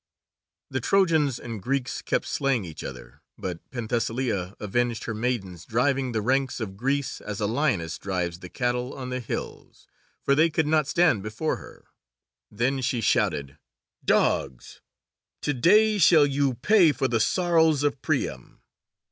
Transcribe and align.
The 0.71 0.79
Trojans 0.81 1.37
and 1.37 1.61
Greeks 1.61 2.01
kept 2.01 2.25
slaying 2.25 2.65
each 2.65 2.83
other, 2.83 3.21
but 3.37 3.59
Penthesilea 3.69 4.55
avenged 4.59 5.03
her 5.03 5.13
maidens, 5.13 5.63
driving 5.63 6.11
the 6.11 6.23
ranks 6.23 6.59
of 6.59 6.75
Greece 6.75 7.21
as 7.23 7.39
a 7.39 7.45
lioness 7.45 7.99
drives 7.99 8.39
the 8.39 8.49
cattle 8.49 8.95
on 8.95 9.11
the 9.11 9.19
hills, 9.19 9.87
for 10.23 10.33
they 10.33 10.49
could 10.49 10.65
not 10.65 10.87
stand 10.87 11.21
before 11.21 11.57
her. 11.57 11.85
Then 12.49 12.81
she 12.81 12.99
shouted, 12.99 13.59
"Dogs! 14.03 14.81
to 15.43 15.53
day 15.53 15.99
shall 15.99 16.25
you 16.25 16.55
pay 16.55 16.91
for 16.91 17.07
the 17.07 17.19
sorrows 17.19 17.83
of 17.83 18.01
Priam! 18.01 18.59